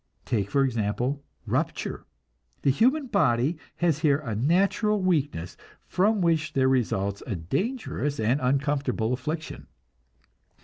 Take, 0.25 0.49
for 0.49 0.63
example, 0.63 1.23
rupture. 1.45 2.05
The 2.63 2.71
human 2.71 3.05
body 3.05 3.59
has 3.75 3.99
here 3.99 4.17
a 4.17 4.33
natural 4.35 4.99
weakness, 4.99 5.55
from 5.85 6.21
which 6.21 6.53
there 6.53 6.67
results 6.67 7.21
a 7.27 7.35
dangerous 7.35 8.19
and 8.19 8.41
uncomfortable 8.41 9.13
affliction. 9.13 9.67